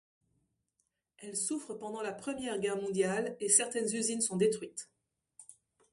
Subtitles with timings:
[1.19, 4.89] Elles souffrent pendant la première Guerre mondiale, et certaines usines sont détruites.